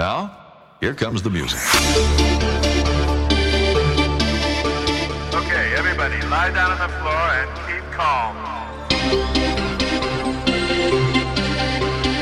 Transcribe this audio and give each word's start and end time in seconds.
Now, 0.00 0.32
here 0.80 0.94
comes 0.94 1.20
the 1.20 1.28
music. 1.28 1.60
Okay, 5.34 5.74
everybody, 5.76 6.18
lie 6.28 6.50
down 6.54 6.70
on 6.70 6.78
the 6.78 6.88
floor 7.00 7.26
and 7.40 7.50
keep 7.66 7.84
calm. 7.92 8.34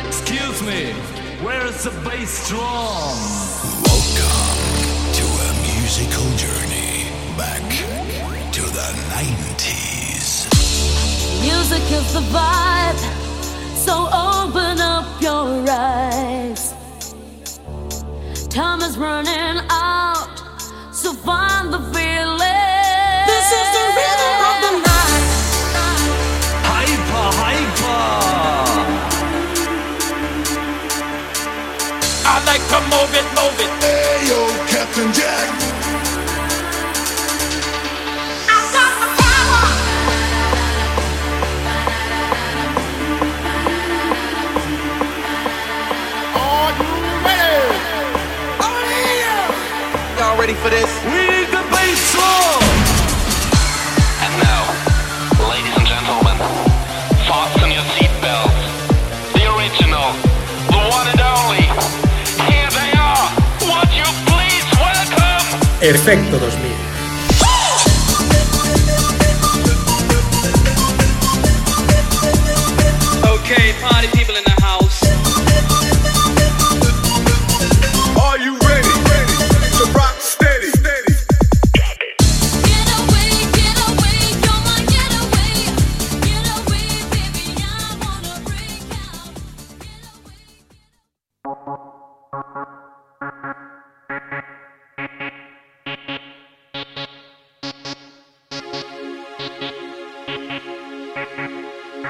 Excuse 0.09 0.61
me, 0.62 0.93
where's 1.41 1.85
the 1.85 1.93
bass 2.03 2.49
drum? 2.49 3.14
Welcome 3.86 4.58
to 5.18 5.24
a 5.46 5.50
musical 5.70 6.26
journey 6.34 7.06
back 7.38 7.62
to 8.54 8.62
the 8.62 8.88
90s. 9.14 10.50
Music 11.40 11.84
is 11.92 12.12
the 12.12 12.24
vibe, 12.34 12.98
so 13.76 14.08
open 14.10 14.80
up 14.80 14.88
Time 18.59 18.80
is 18.80 18.98
running 18.98 19.60
out, 19.70 20.42
so 20.91 21.12
find 21.12 21.73
the 21.73 21.78
feeling. 21.78 23.23
This 23.30 23.52
is 23.60 23.69
the 23.77 23.84
rhythm 23.98 24.34
of 24.50 24.56
the 24.64 24.73
night. 24.88 25.28
Hyper, 26.66 27.28
hyper. 27.38 28.02
I 32.27 32.36
like 32.50 32.64
to 32.73 32.78
move 32.91 33.14
it, 33.14 33.27
move 33.38 33.60
it. 33.60 33.98
For 50.62 50.71
this? 50.71 50.91
We 51.07 51.21
need 51.30 51.48
the 51.55 51.62
bass 51.70 52.01
drum. 52.12 52.62
And 54.25 54.33
now, 54.42 54.62
ladies 55.50 55.75
and 55.78 55.87
gentlemen, 55.87 56.37
fasten 57.28 57.70
your 57.70 57.87
seatbelts. 57.95 58.62
The 59.34 59.45
original, 59.55 60.09
the 60.75 60.81
one 60.98 61.06
and 61.12 61.20
only. 61.20 61.65
Here 62.50 62.70
they 62.75 62.91
are. 62.98 63.27
Would 63.70 63.91
you 63.95 64.09
please 64.27 64.67
welcome? 64.83 65.47
Efecto 65.81 66.39
2000. 66.39 66.67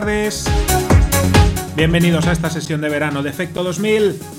tardes. 0.00 0.44
Bienvenidos 1.74 2.24
a 2.28 2.32
esta 2.32 2.50
sesión 2.50 2.80
de 2.80 2.88
verano 2.88 3.24
de 3.24 3.30
Efecto 3.30 3.64
2000. 3.64 4.37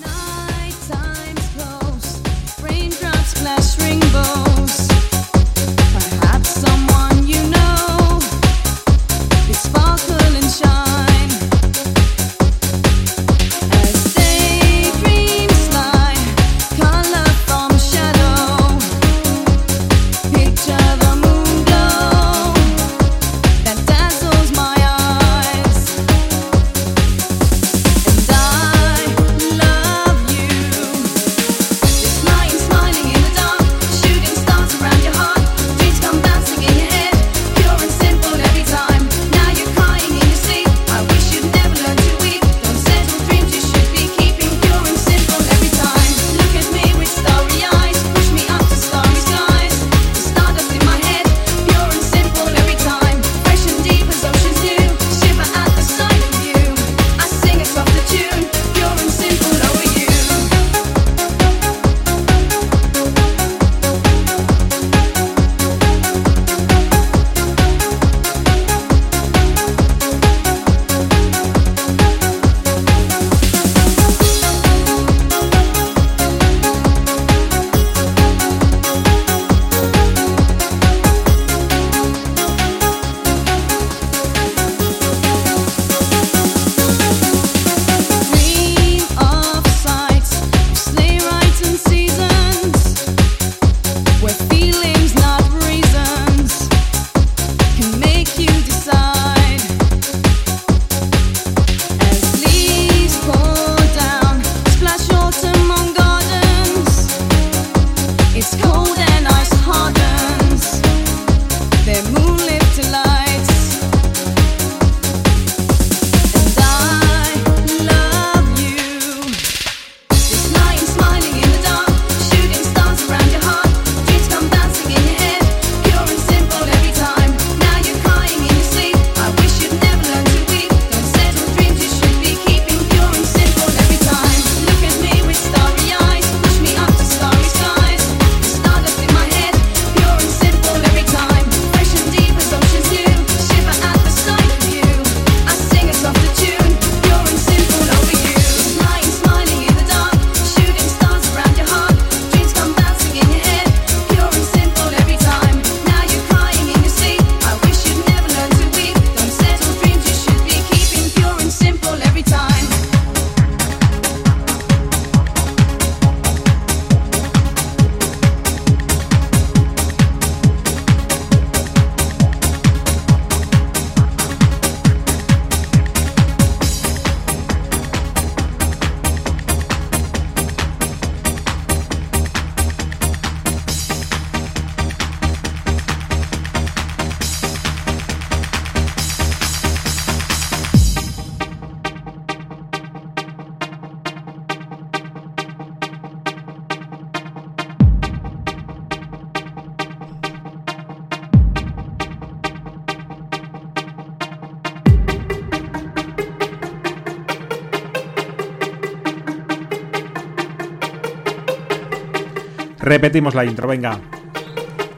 Repetimos 213.00 213.34
la 213.34 213.46
intro, 213.46 213.66
venga. 213.66 213.98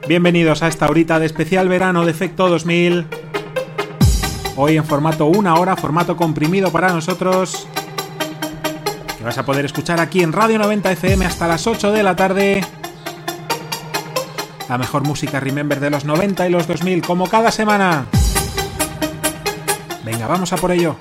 Bienvenidos 0.08 0.64
a 0.64 0.68
esta 0.68 0.88
horita 0.88 1.20
de 1.20 1.28
especial 1.28 1.70
verano 1.70 2.04
de 2.04 2.10
Efecto 2.10 2.50
2000. 2.50 3.06
Hoy 4.56 4.76
en 4.76 4.86
formato 4.86 5.28
una 5.28 5.54
hora, 5.54 5.76
formato 5.76 6.18
comprimido 6.18 6.72
para 6.72 6.92
nosotros. 6.92 7.68
Que 9.20 9.24
vas 9.24 9.38
a 9.38 9.46
poder 9.46 9.66
escuchar 9.66 10.00
aquí 10.00 10.24
en 10.24 10.34
Radio 10.34 10.58
90 10.58 10.92
FM 10.94 11.28
hasta 11.28 11.48
las 11.48 11.68
8 11.68 11.92
de 11.92 12.02
la 12.02 12.16
tarde. 12.16 12.66
La 14.68 14.80
mejor 14.80 15.04
música 15.04 15.40
Remember 15.40 15.80
de 15.80 15.92
los 15.92 16.04
90 16.04 16.48
y 16.48 16.50
los 16.50 16.66
2000, 16.66 17.04
como 17.04 17.30
cada 17.30 17.52
semana. 17.52 18.08
Venga, 20.04 20.26
vamos 20.26 20.52
a 20.52 20.58
por 20.58 20.72
ello. 20.72 20.96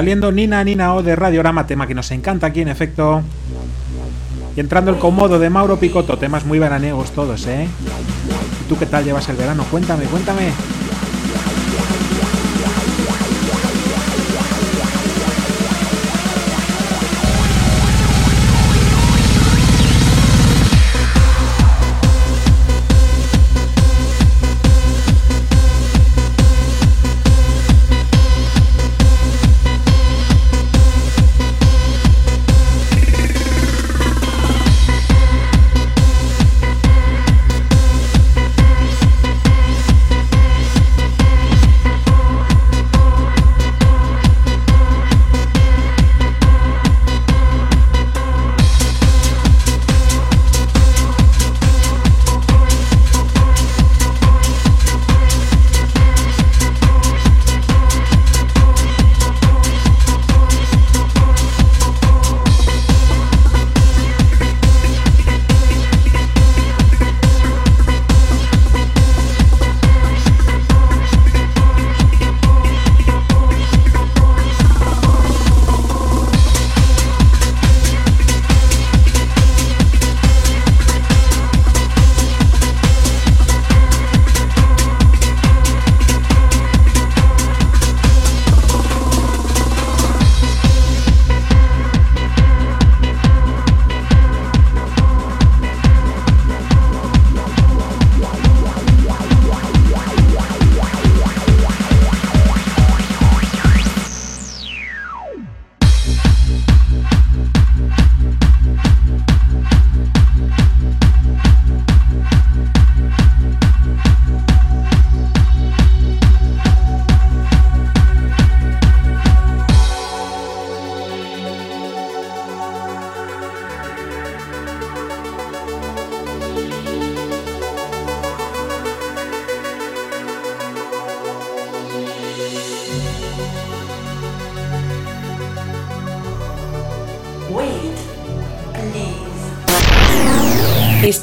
Saliendo 0.00 0.32
Nina 0.32 0.64
Nina 0.64 0.94
O 0.94 1.02
de 1.02 1.14
Radiorama, 1.14 1.66
tema 1.66 1.86
que 1.86 1.94
nos 1.94 2.10
encanta 2.10 2.46
aquí 2.46 2.62
en 2.62 2.68
efecto. 2.68 3.20
Y 4.56 4.60
entrando 4.60 4.90
el 4.90 4.96
comodo 4.96 5.38
de 5.38 5.50
Mauro 5.50 5.76
Picotto, 5.76 6.16
temas 6.16 6.46
muy 6.46 6.58
veraniegos 6.58 7.10
todos, 7.10 7.46
¿eh? 7.46 7.68
¿Y 8.62 8.66
tú 8.66 8.78
qué 8.78 8.86
tal 8.86 9.04
llevas 9.04 9.28
el 9.28 9.36
verano? 9.36 9.62
Cuéntame, 9.70 10.06
cuéntame. 10.06 10.52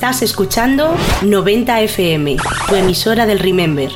Estás 0.09 0.21
escuchando 0.21 0.95
90 1.23 1.81
FM, 1.81 2.37
tu 2.69 2.75
emisora 2.75 3.25
del 3.25 3.39
Remember. 3.39 3.91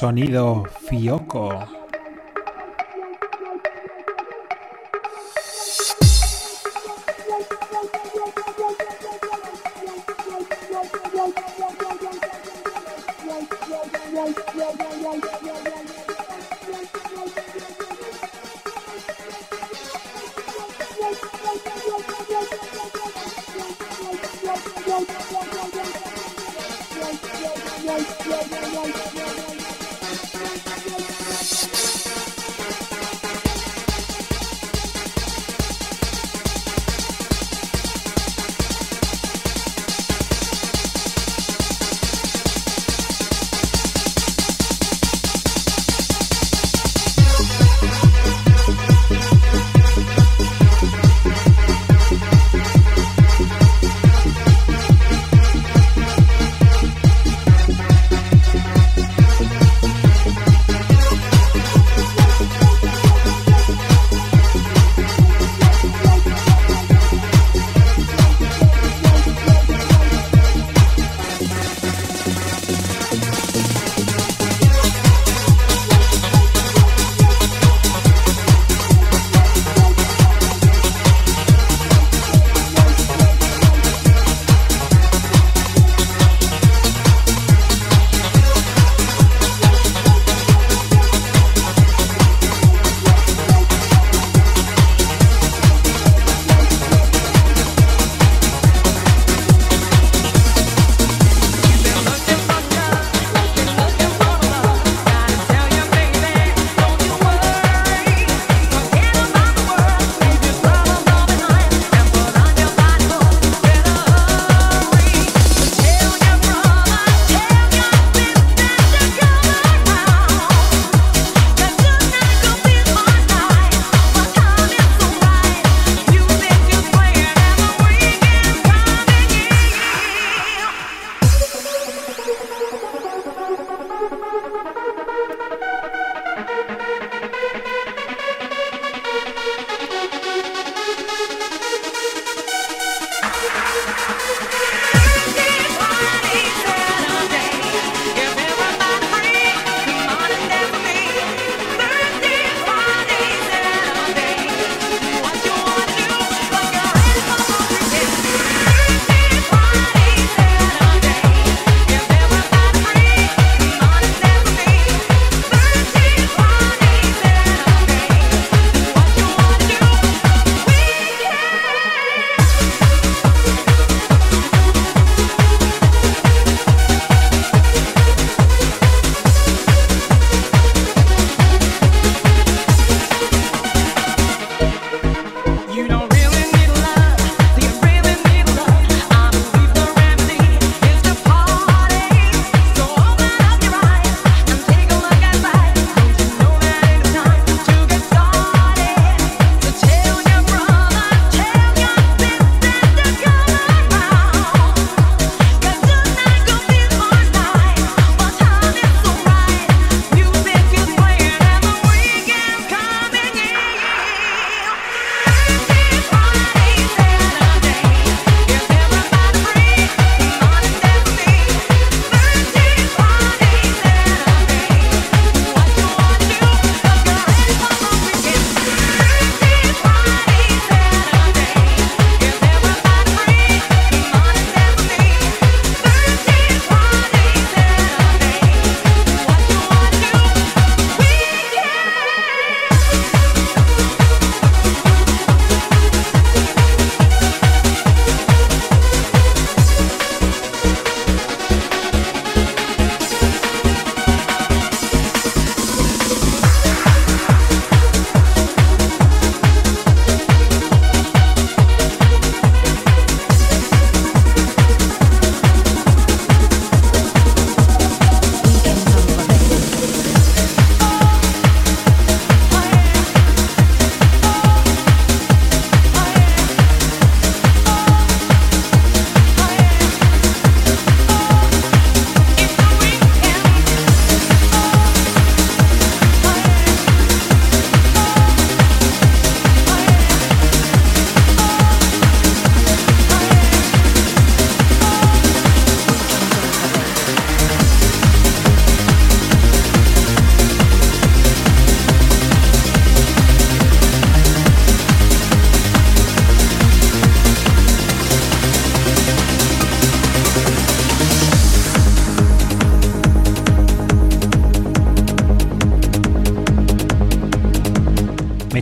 Sonido 0.00 0.64
Fioco. 0.88 1.79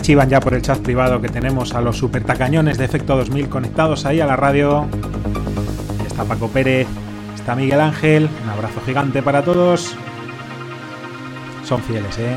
Chivan 0.09 0.31
ya 0.31 0.41
por 0.41 0.55
el 0.55 0.63
chat 0.63 0.79
privado 0.79 1.21
que 1.21 1.29
tenemos 1.29 1.75
a 1.75 1.83
los 1.83 1.99
super 1.99 2.25
tacañones 2.25 2.79
de 2.79 2.87
Efecto 2.87 3.15
2000 3.15 3.51
conectados 3.51 4.07
ahí 4.07 4.23
a 4.23 4.27
la 4.27 4.37
radio. 4.37 4.87
Está 6.07 6.25
Paco 6.25 6.49
Pérez, 6.49 6.89
está 7.35 7.55
Miguel 7.55 7.79
Ángel. 7.79 8.31
Un 8.43 8.49
abrazo 8.49 8.81
gigante 8.87 9.23
para 9.23 9.43
todos. 9.45 9.95
Son 11.63 11.83
fieles, 11.83 12.19
¿eh? 12.19 12.35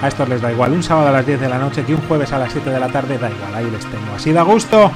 A 0.00 0.06
estos 0.06 0.28
les 0.28 0.40
da 0.40 0.52
igual 0.52 0.70
un 0.70 0.84
sábado 0.84 1.08
a 1.08 1.10
las 1.10 1.26
10 1.26 1.40
de 1.40 1.48
la 1.48 1.58
noche 1.58 1.82
que 1.84 1.96
un 1.96 2.02
jueves 2.02 2.32
a 2.32 2.38
las 2.38 2.52
7 2.52 2.70
de 2.70 2.78
la 2.78 2.86
tarde, 2.86 3.18
da 3.18 3.28
igual, 3.28 3.52
ahí 3.52 3.68
les 3.68 3.84
tengo. 3.84 4.14
Así 4.14 4.32
da 4.32 4.42
gusto. 4.42 4.92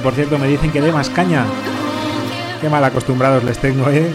Por 0.00 0.14
cierto 0.14 0.38
me 0.38 0.46
dicen 0.46 0.70
que 0.70 0.80
dé 0.80 0.92
más 0.92 1.10
caña. 1.10 1.44
Qué 2.60 2.68
mal 2.68 2.84
acostumbrados 2.84 3.44
les 3.44 3.58
tengo, 3.58 3.88
¿eh? 3.90 4.10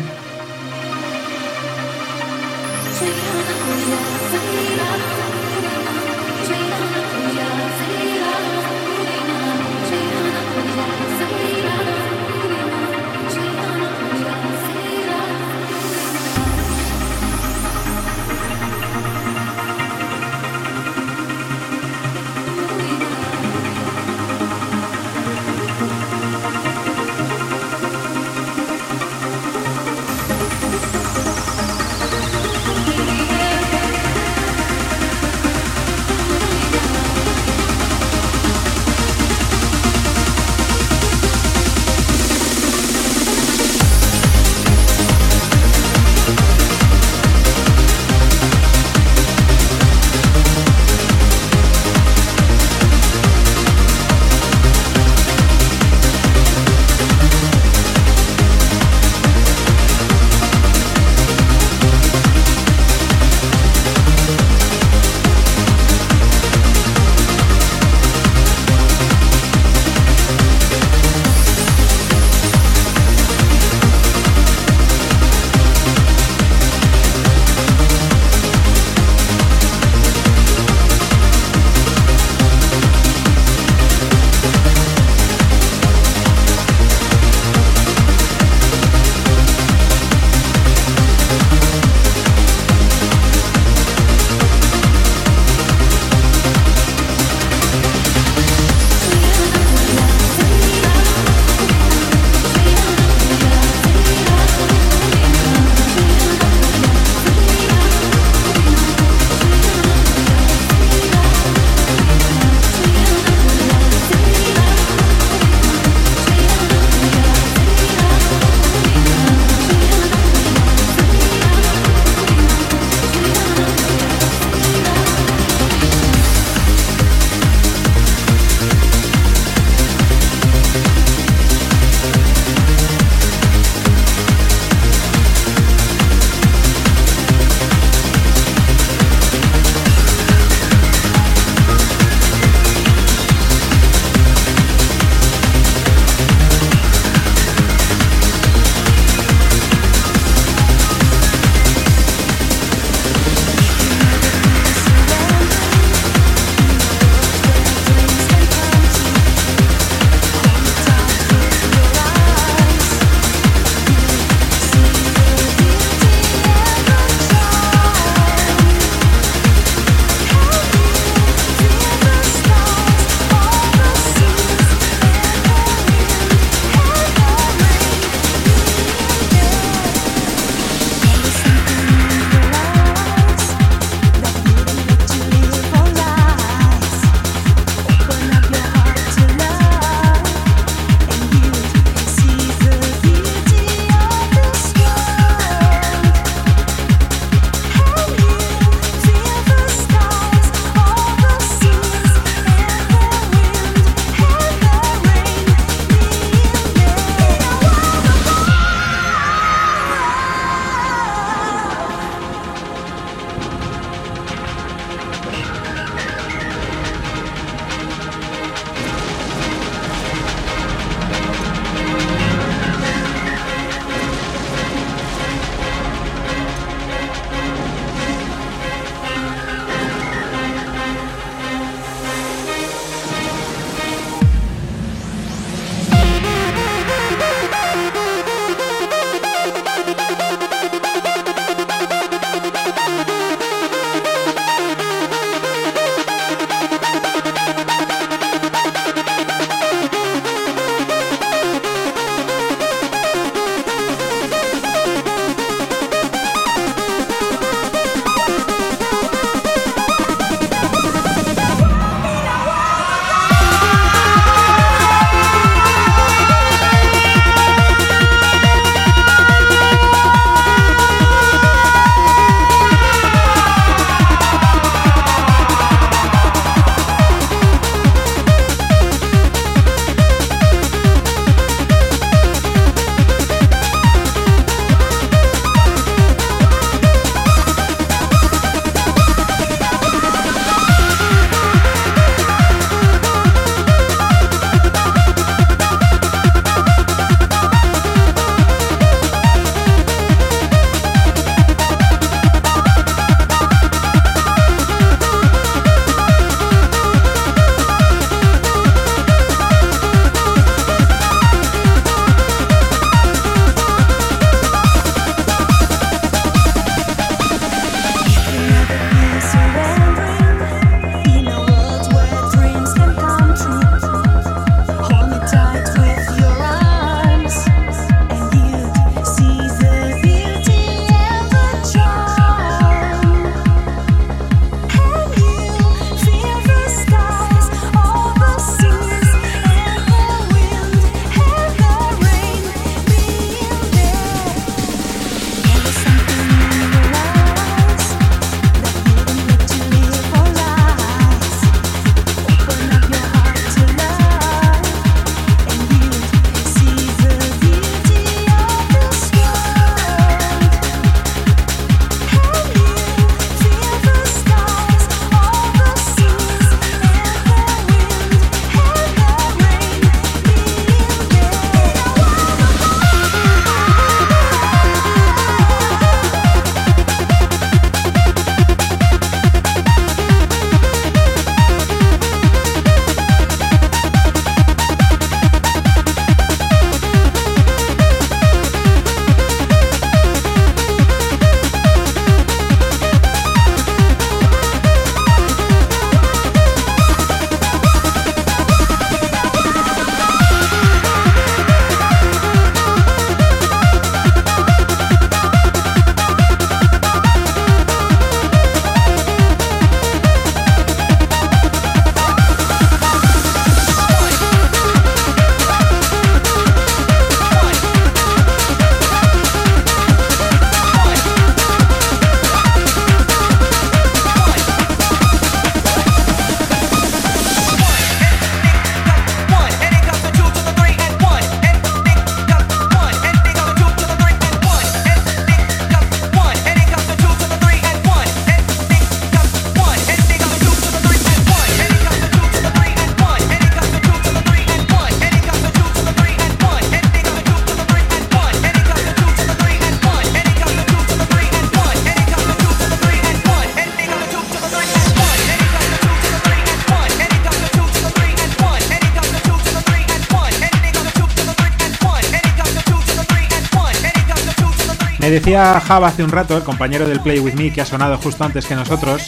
Decía 465.14 465.60
Java 465.60 465.88
hace 465.88 466.04
un 466.04 466.10
rato, 466.10 466.36
el 466.36 466.44
compañero 466.44 466.88
del 466.88 467.00
Play 467.00 467.20
With 467.20 467.34
Me 467.34 467.52
que 467.52 467.62
ha 467.62 467.66
sonado 467.66 467.98
justo 467.98 468.24
antes 468.24 468.46
que 468.46 468.56
nosotros, 468.56 469.06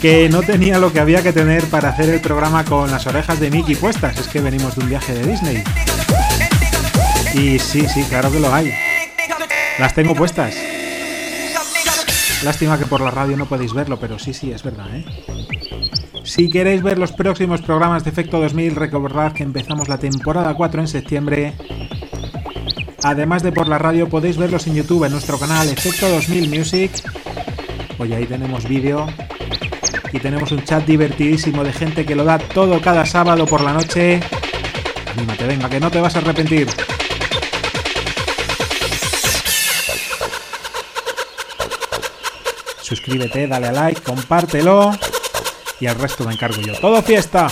que 0.00 0.28
no 0.28 0.42
tenía 0.42 0.78
lo 0.78 0.92
que 0.92 1.00
había 1.00 1.22
que 1.22 1.32
tener 1.32 1.64
para 1.64 1.88
hacer 1.88 2.08
el 2.10 2.20
programa 2.20 2.64
con 2.64 2.90
las 2.90 3.06
orejas 3.06 3.40
de 3.40 3.50
Mickey 3.50 3.74
puestas. 3.74 4.16
Es 4.18 4.28
que 4.28 4.40
venimos 4.40 4.76
de 4.76 4.82
un 4.82 4.88
viaje 4.88 5.14
de 5.14 5.26
Disney. 5.26 5.64
Y 7.34 7.58
sí, 7.58 7.86
sí, 7.88 8.04
claro 8.04 8.30
que 8.30 8.40
lo 8.40 8.54
hay. 8.54 8.72
Las 9.78 9.94
tengo 9.94 10.14
puestas. 10.14 10.54
Lástima 12.44 12.78
que 12.78 12.86
por 12.86 13.00
la 13.00 13.10
radio 13.10 13.36
no 13.36 13.46
podéis 13.46 13.72
verlo, 13.72 13.98
pero 13.98 14.18
sí, 14.18 14.32
sí, 14.32 14.52
es 14.52 14.62
verdad, 14.62 14.86
¿eh? 14.94 15.04
Si 16.22 16.48
queréis 16.50 16.82
ver 16.82 16.98
los 16.98 17.12
próximos 17.12 17.62
programas 17.62 18.04
de 18.04 18.10
Efecto 18.10 18.40
2000, 18.40 18.76
recordad 18.76 19.32
que 19.32 19.42
empezamos 19.42 19.88
la 19.88 19.98
temporada 19.98 20.54
4 20.54 20.80
en 20.80 20.88
septiembre. 20.88 21.54
Además 23.02 23.42
de 23.42 23.52
por 23.52 23.68
la 23.68 23.78
radio, 23.78 24.08
podéis 24.08 24.36
verlos 24.36 24.66
en 24.66 24.74
YouTube 24.74 25.04
en 25.04 25.12
nuestro 25.12 25.38
canal 25.38 25.68
Efecto 25.68 26.08
2000 26.08 26.48
Music. 26.48 26.90
Hoy 27.98 28.12
ahí 28.12 28.26
tenemos 28.26 28.66
vídeo 28.68 29.06
y 30.12 30.18
tenemos 30.18 30.50
un 30.52 30.64
chat 30.64 30.84
divertidísimo 30.84 31.62
de 31.62 31.72
gente 31.72 32.04
que 32.04 32.14
lo 32.14 32.24
da 32.24 32.38
todo 32.38 32.80
cada 32.80 33.04
sábado 33.06 33.46
por 33.46 33.60
la 33.60 33.72
noche. 33.72 34.20
Anímate, 35.14 35.46
venga, 35.46 35.68
que 35.68 35.80
no 35.80 35.90
te 35.90 36.00
vas 36.00 36.16
a 36.16 36.18
arrepentir. 36.18 36.68
Suscríbete, 42.80 43.46
dale 43.46 43.68
a 43.68 43.72
like, 43.72 44.00
compártelo 44.00 44.92
y 45.80 45.86
al 45.86 45.96
resto 45.96 46.24
me 46.24 46.32
encargo 46.32 46.60
yo. 46.60 46.74
¡Todo 46.80 47.02
fiesta! 47.02 47.48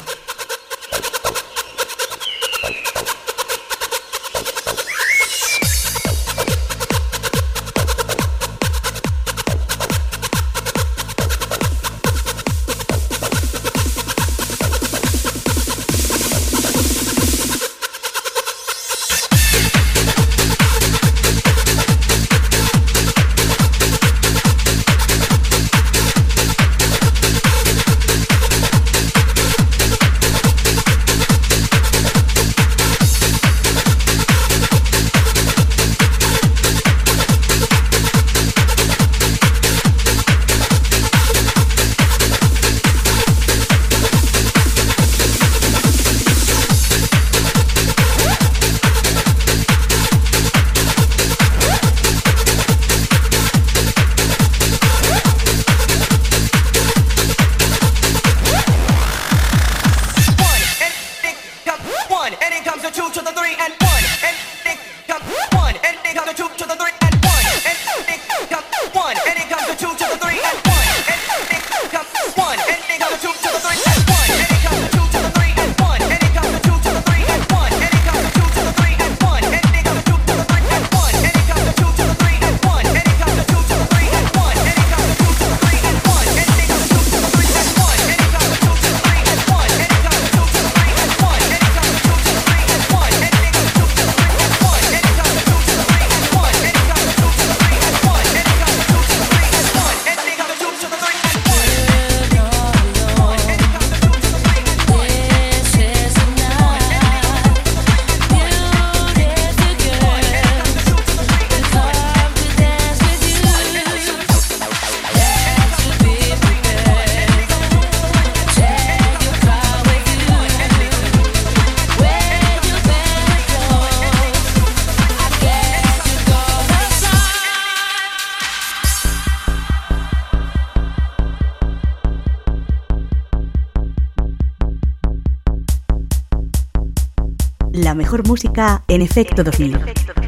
En 138.88 139.02
efecto 139.02 139.42
2000. 139.42 140.23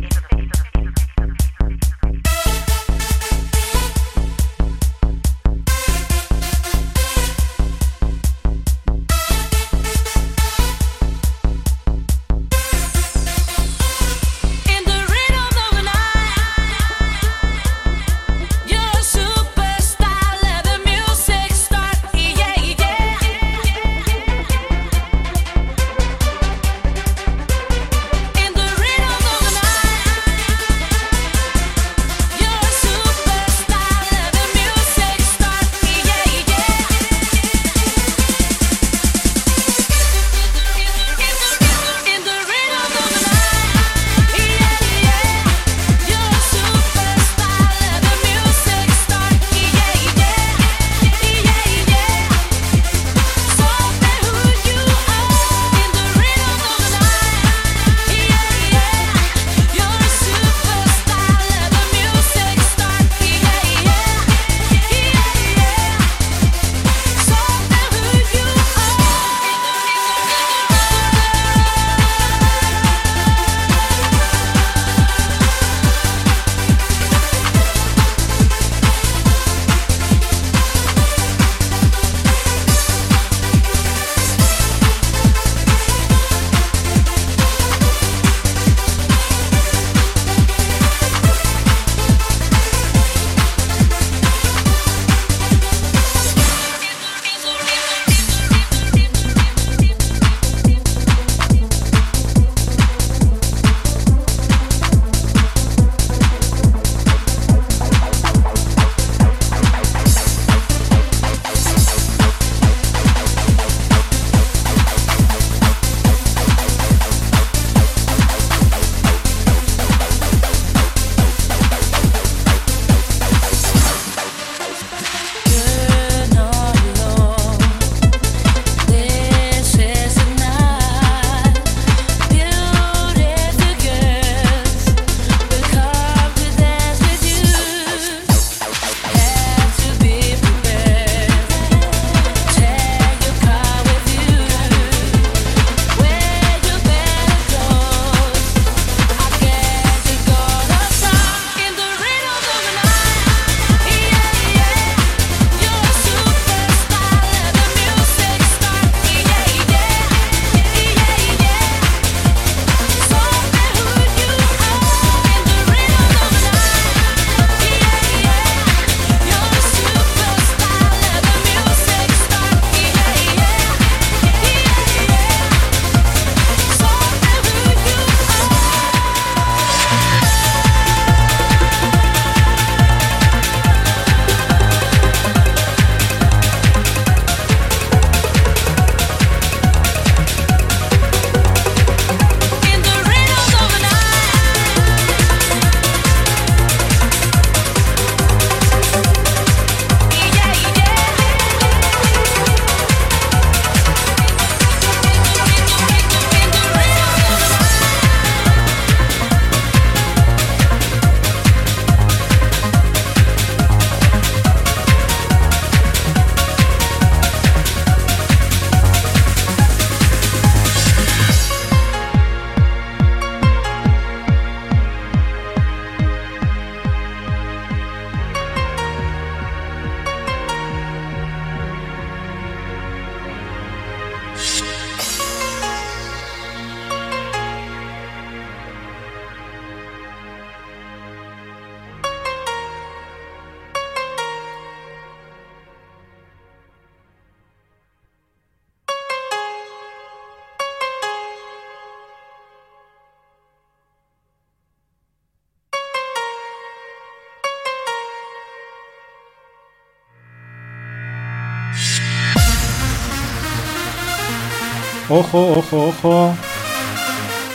Ojo, 265.09 265.53
ojo, 265.59 265.89
ojo. 265.89 266.35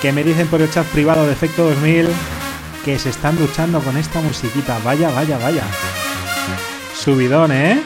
Que 0.01 0.11
me 0.11 0.23
dicen 0.23 0.47
por 0.47 0.61
el 0.61 0.71
chat 0.71 0.85
privado 0.87 1.25
de 1.25 1.33
Efecto 1.33 1.63
2000 1.65 2.07
que 2.85 2.97
se 2.97 3.09
están 3.09 3.37
duchando 3.37 3.79
con 3.81 3.97
esta 3.97 4.21
musiquita. 4.21 4.79
Vaya, 4.83 5.11
vaya, 5.11 5.37
vaya. 5.37 5.63
Subidón, 6.95 7.51
¿eh? 7.51 7.83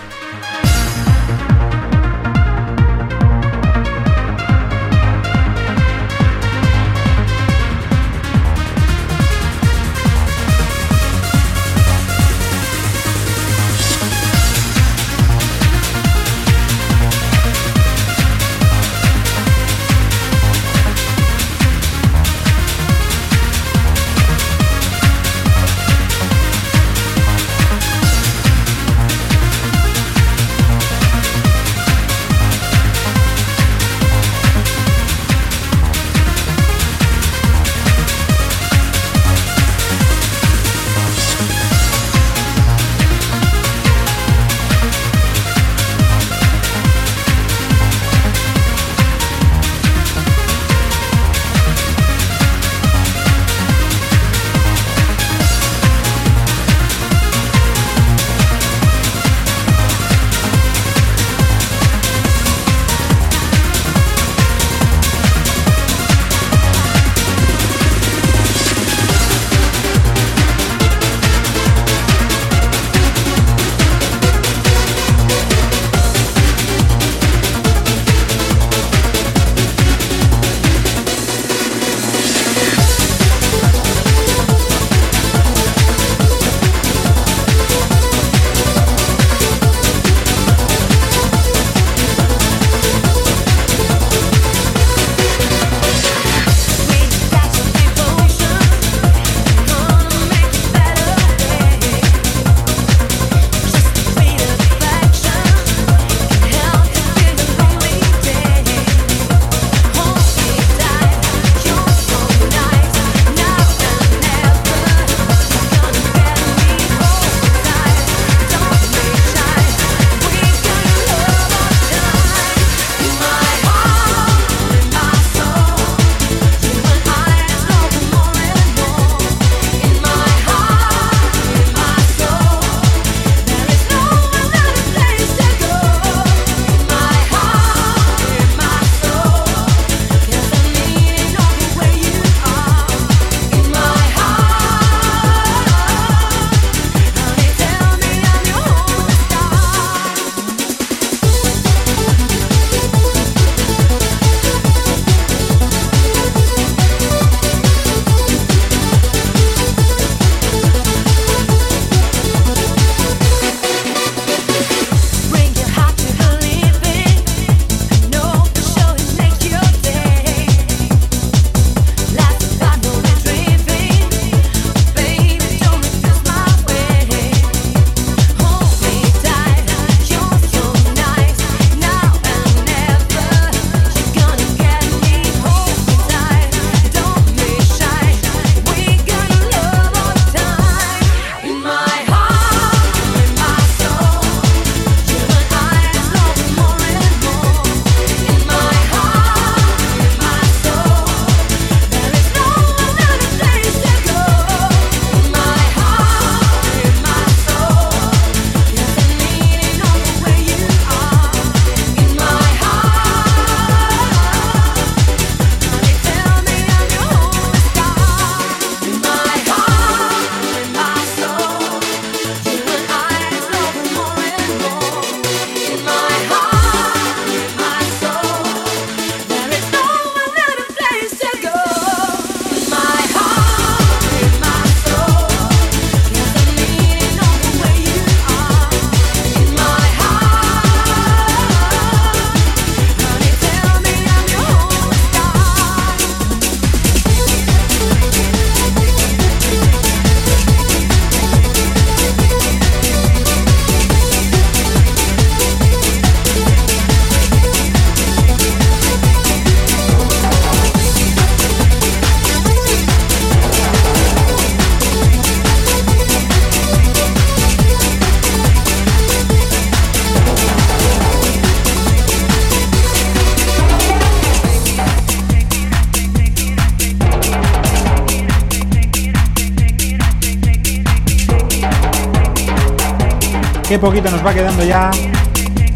Poquito 283.80 284.10
nos 284.10 284.26
va 284.26 284.34
quedando 284.34 284.64
ya. 284.64 284.90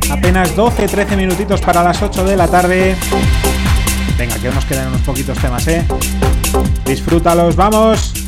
Apenas 0.09 0.55
12-13 0.55 1.15
minutitos 1.15 1.61
para 1.61 1.83
las 1.83 2.01
8 2.01 2.23
de 2.23 2.37
la 2.37 2.47
tarde. 2.47 2.95
Venga, 4.17 4.35
que 4.35 4.49
nos 4.49 4.65
quedan 4.65 4.87
unos 4.87 5.01
poquitos 5.01 5.37
temas, 5.37 5.67
¿eh? 5.67 5.85
Disfrútalos, 6.85 7.55
vamos. 7.55 8.18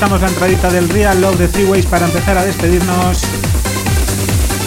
Aprovechamos 0.00 0.22
la 0.22 0.28
entradita 0.28 0.70
del 0.70 0.88
Real 0.88 1.20
Love 1.20 1.36
de 1.36 1.48
Three 1.48 1.64
Ways 1.66 1.84
para 1.84 2.06
empezar 2.06 2.38
a 2.38 2.42
despedirnos. 2.42 3.20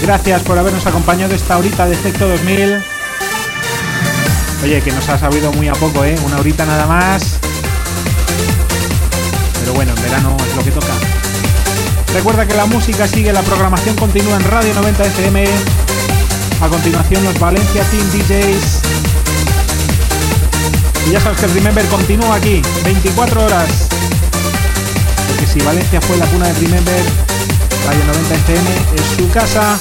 Gracias 0.04 0.44
por 0.44 0.60
habernos 0.60 0.86
acompañado 0.86 1.34
esta 1.34 1.58
horita 1.58 1.88
de 1.88 1.94
Efecto 1.94 2.28
2000. 2.28 2.84
Oye, 4.64 4.82
que 4.82 4.92
nos 4.92 5.10
ha 5.10 5.18
sabido 5.18 5.52
muy 5.54 5.70
a 5.70 5.74
poco, 5.74 6.06
¿eh? 6.06 6.16
Una 6.24 6.38
horita 6.38 6.68
nada 6.68 6.86
más. 6.86 7.40
Pero 9.62 9.74
bueno, 9.74 9.94
en 9.96 10.04
verano 10.04 10.38
es 10.48 10.56
lo 10.56 10.64
que 10.64 10.70
toca. 10.70 10.94
Recuerda 12.14 12.46
que 12.46 12.54
la 12.54 12.68
música 12.68 13.08
sigue, 13.08 13.34
la 13.34 13.42
programación 13.42 13.96
continúa 13.96 14.36
en 14.36 14.44
Radio 14.44 14.72
90 14.76 15.04
FM. 15.04 15.46
A 16.62 16.68
continuación 16.68 17.24
los 17.24 17.40
Valencia 17.40 17.84
Team 17.86 18.08
DJs. 18.12 18.82
Y 21.08 21.12
ya 21.12 21.20
sabes 21.20 21.40
que 21.40 21.46
el 21.48 21.54
Remember 21.56 21.86
continúa 21.88 22.36
aquí, 22.36 22.62
24 22.84 23.46
horas. 23.46 23.83
Porque 25.44 25.60
si 25.60 25.66
Valencia 25.66 26.00
fue 26.00 26.16
la 26.16 26.26
cuna 26.28 26.48
de 26.48 26.54
Remember, 26.54 27.04
Radio 27.86 28.06
90 28.06 28.36
FM 28.36 28.70
es 28.96 29.06
su 29.18 29.30
casa. 29.30 29.78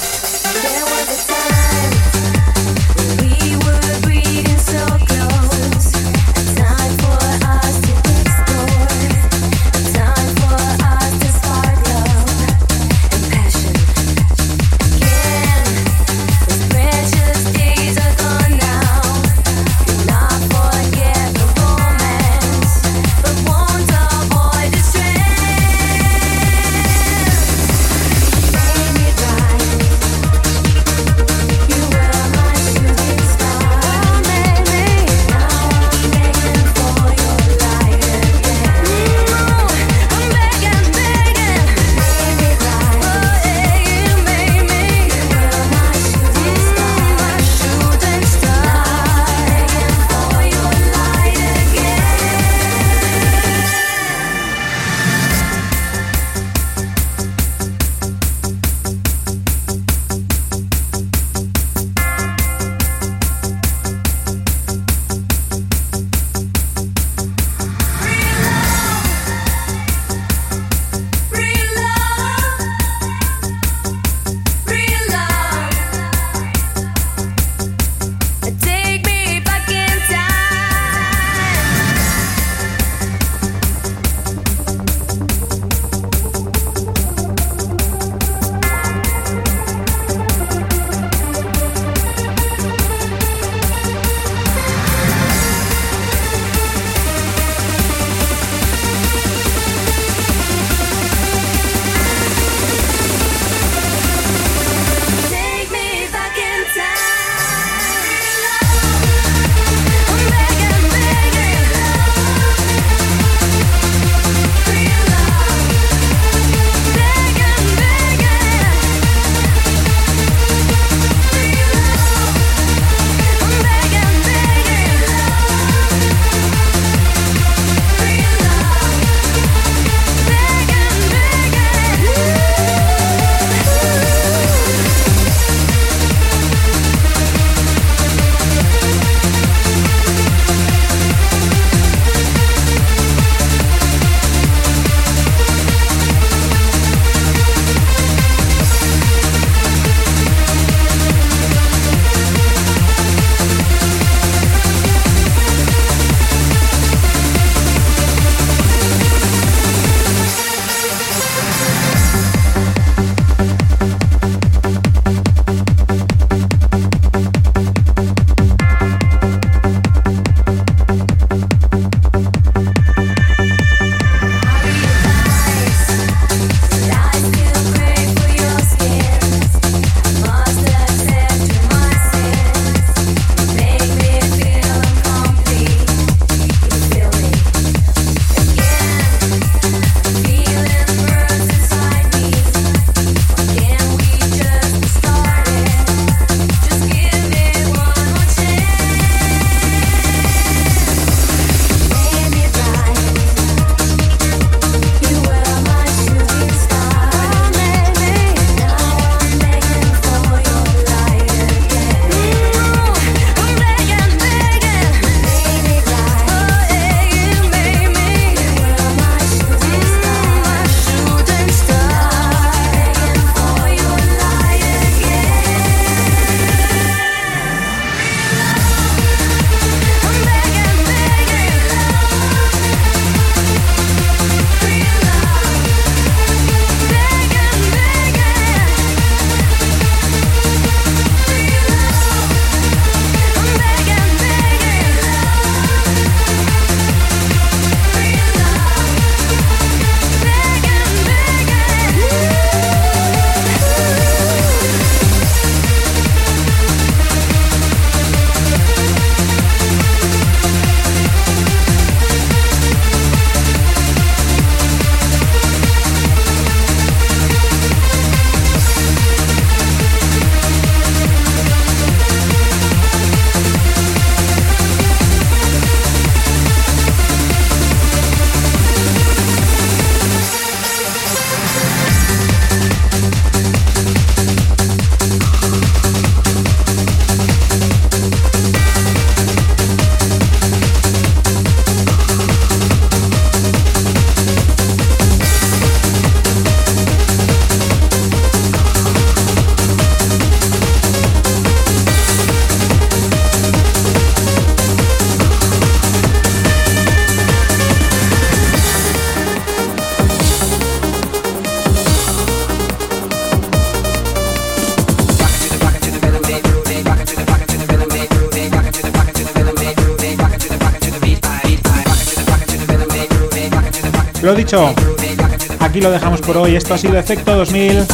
Lo 325.83 325.91
dejamos 325.91 326.21
por 326.21 326.37
hoy. 326.37 326.55
Esto 326.55 326.73
ha 326.73 326.77
sido 326.77 326.97
Efecto 326.97 327.35
2000. 327.35 327.85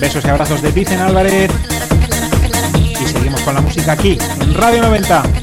Besos 0.00 0.24
y 0.24 0.28
abrazos 0.28 0.62
de 0.62 0.70
Vicen 0.72 1.00
Álvarez. 1.00 1.50
Y 2.98 3.06
seguimos 3.06 3.42
con 3.42 3.54
la 3.54 3.60
música 3.60 3.92
aquí, 3.92 4.18
en 4.40 4.54
Radio 4.54 4.80
90. 4.80 5.41